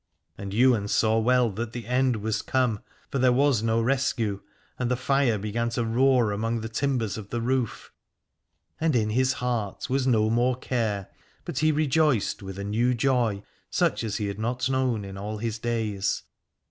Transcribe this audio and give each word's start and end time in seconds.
And 0.35 0.51
Ywain 0.51 0.87
saw 0.87 1.19
well 1.19 1.51
that 1.51 1.73
the 1.73 1.85
end 1.85 2.15
was 2.23 2.41
come, 2.41 2.79
for 3.11 3.19
there 3.19 3.31
was 3.31 3.61
no 3.61 3.79
rescue, 3.79 4.39
and 4.79 4.89
the 4.89 4.95
fire 4.95 5.37
began 5.37 5.69
to 5.69 5.85
roar 5.85 6.31
among 6.31 6.61
the 6.61 6.69
timbers 6.69 7.19
of 7.19 7.29
the 7.29 7.39
roof: 7.39 7.91
and 8.79 8.95
in 8.95 9.11
his 9.11 9.33
heart 9.33 9.91
was 9.91 10.07
no 10.07 10.31
more 10.31 10.55
care, 10.55 11.09
but 11.45 11.59
he 11.59 11.71
rejoiced 11.71 12.41
with 12.41 12.57
a 12.57 12.63
new 12.63 12.95
joy, 12.95 13.43
such 13.69 14.03
as 14.03 14.15
he 14.15 14.25
had 14.25 14.39
not 14.39 14.67
known 14.67 15.05
in 15.05 15.19
all 15.19 15.37
his 15.37 15.59
days. 15.59 16.23